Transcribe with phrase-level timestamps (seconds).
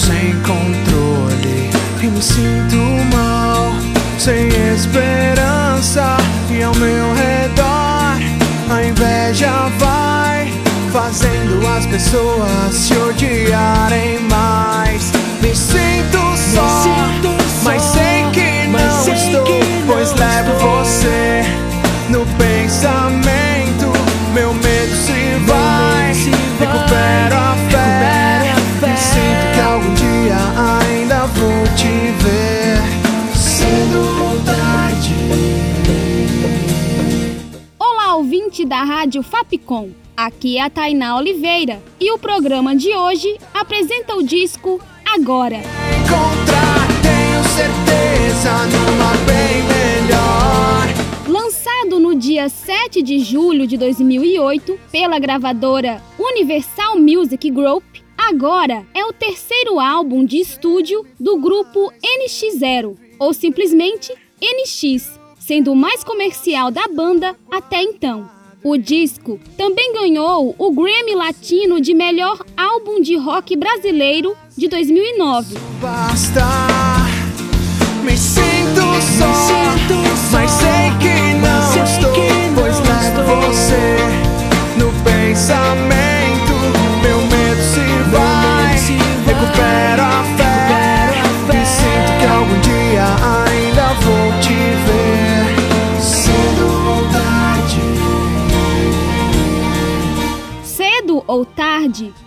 [0.00, 1.70] Sem controle
[2.02, 2.76] e me sinto
[3.14, 3.72] mal,
[4.18, 6.16] sem esperança.
[6.50, 8.16] E ao meu redor,
[8.70, 10.52] a inveja vai
[10.90, 15.12] fazendo as pessoas se odiarem mais.
[15.42, 16.18] Me sinto
[16.54, 16.84] só,
[17.62, 19.44] mas sei que não estou,
[19.86, 21.44] pois levo você
[22.08, 23.92] no pensamento.
[24.32, 25.79] Meu medo se vai,
[38.30, 39.90] ouvinte da Rádio Fapcom.
[40.16, 45.56] Aqui é a Tainá Oliveira e o programa de hoje apresenta o disco Agora.
[45.56, 50.86] Encontrar, tenho certeza, numa bem melhor.
[51.26, 57.82] Lançado no dia 7 de julho de 2008 pela gravadora Universal Music Group,
[58.16, 65.18] agora é o terceiro álbum de estúdio do grupo NX0, ou simplesmente NX,
[65.50, 68.30] sendo o mais comercial da banda até então.
[68.62, 75.56] O disco também ganhou o Grammy Latino de melhor álbum de rock brasileiro de 2009.
[75.82, 76.40] Basta,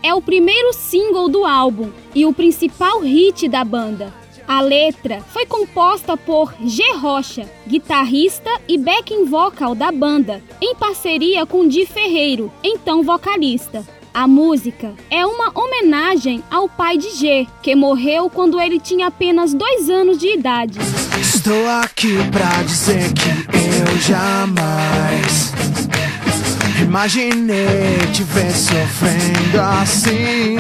[0.01, 4.13] É o primeiro single do álbum e o principal hit da banda.
[4.47, 6.84] A letra foi composta por G.
[6.95, 13.85] Rocha, guitarrista e backing vocal da banda, em parceria com Di Ferreiro, então vocalista.
[14.13, 19.53] A música é uma homenagem ao pai de G, que morreu quando ele tinha apenas
[19.53, 20.78] dois anos de idade.
[21.19, 25.62] Estou aqui pra dizer que eu jamais
[26.94, 30.58] imaginei te ver sofrendo assim.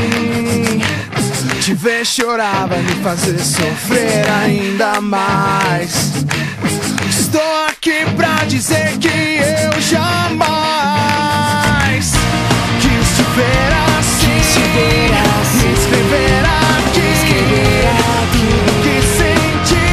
[1.61, 6.25] Te ver chorar vai me fazer sofrer ainda mais.
[7.07, 10.13] Estou aqui pra dizer que eu jamais
[12.81, 14.33] quis te ver assim.
[14.33, 15.11] Me escrever
[16.45, 16.63] aqui.
[18.31, 19.85] tudo que senti.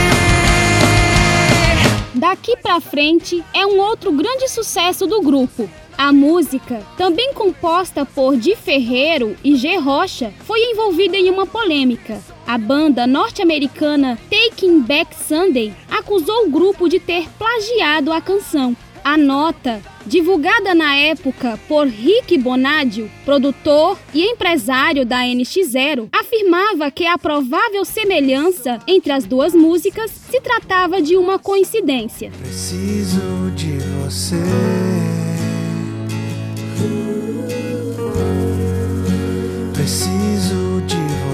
[2.18, 5.68] Daqui pra frente é um outro grande sucesso do grupo.
[6.02, 9.76] A música, também composta por Di Ferreiro e G.
[9.76, 12.18] Rocha, foi envolvida em uma polêmica.
[12.46, 18.74] A banda norte-americana Taking Back Sunday acusou o grupo de ter plagiado a canção.
[19.04, 27.06] A nota, divulgada na época por Rick Bonadio, produtor e empresário da NX0, afirmava que
[27.06, 32.30] a provável semelhança entre as duas músicas se tratava de uma coincidência.
[32.40, 34.89] Preciso de você.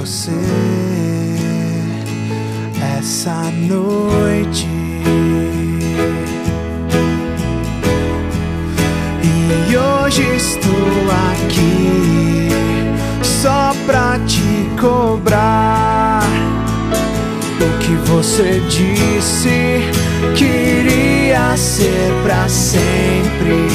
[0.06, 0.30] Você
[2.96, 4.68] essa noite.
[9.68, 10.70] E hoje estou
[11.32, 12.48] aqui
[13.24, 16.22] só pra te cobrar
[17.60, 19.80] o que você disse
[20.38, 23.66] queria ser pra sempre.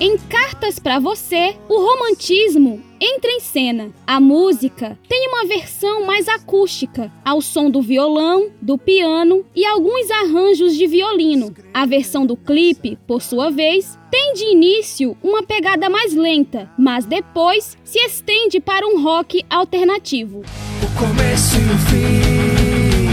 [0.00, 3.90] Em Cartas pra Você, o romantismo entra em cena.
[4.06, 4.98] A música
[5.44, 11.54] versão mais acústica, ao som do violão, do piano e alguns arranjos de violino.
[11.72, 17.04] A versão do clipe, por sua vez, tem de início uma pegada mais lenta, mas
[17.04, 20.42] depois se estende para um rock alternativo.
[20.82, 23.04] O começo e o fim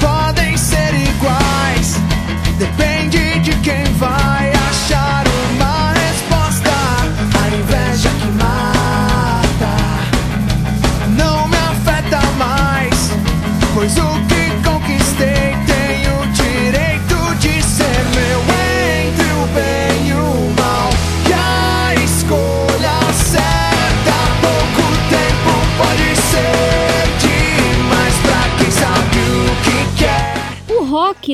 [0.00, 1.96] podem ser iguais.
[2.58, 4.39] Depende de quem vai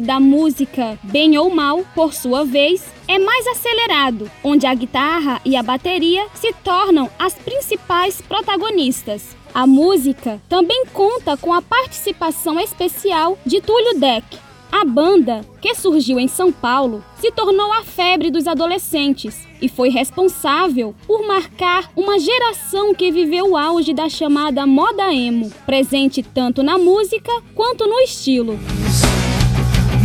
[0.01, 5.57] da música Bem ou Mal, por sua vez, é mais acelerado, onde a guitarra e
[5.57, 9.37] a bateria se tornam as principais protagonistas.
[9.55, 14.39] A música também conta com a participação especial de Túlio Deck.
[14.71, 19.89] A banda, que surgiu em São Paulo, se tornou a febre dos adolescentes e foi
[19.89, 26.63] responsável por marcar uma geração que viveu o auge da chamada moda emo, presente tanto
[26.63, 28.59] na música quanto no estilo.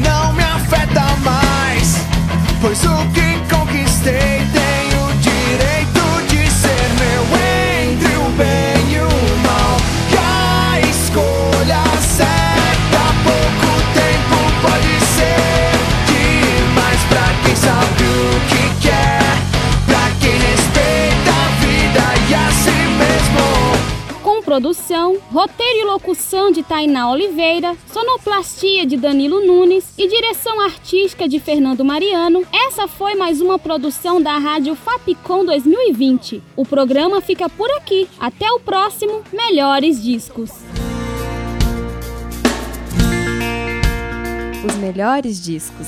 [0.03, 1.95] Não me afeta mais,
[2.61, 4.40] pois o que conquistei
[24.51, 31.39] produção, roteiro e locução de Tainá Oliveira, sonoplastia de Danilo Nunes e direção artística de
[31.39, 36.43] Fernando Mariano, essa foi mais uma produção da Rádio Fapcom 2020.
[36.57, 38.09] O programa fica por aqui.
[38.19, 40.51] Até o próximo Melhores Discos.
[44.67, 45.87] Os melhores discos.